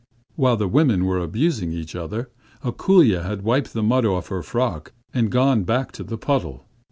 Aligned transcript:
While 0.35 0.57
the 0.57 0.67
women 0.67 1.05
were 1.05 1.19
abusing 1.19 1.73
each 1.73 1.95
other, 1.95 2.31
Ako√∫lya 2.63 3.21
had 3.21 3.43
wiped 3.43 3.73
the 3.73 3.83
mud 3.83 4.03
off 4.03 4.29
her 4.29 4.41
frock, 4.41 4.93
and 5.13 5.29
gone 5.31 5.63
back 5.63 5.91
to 5.91 6.03
the 6.03 6.17
puddle. 6.17 6.65